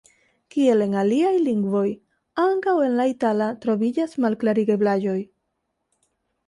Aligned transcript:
Kiel 0.53 0.79
en 0.85 0.95
aliaj 1.01 1.33
lingvoj, 1.49 1.83
ankaŭ 2.45 2.73
en 2.89 2.99
la 3.01 3.07
itala 3.13 3.51
troviĝas 3.67 4.19
malklarigeblaĵoj. 4.27 5.19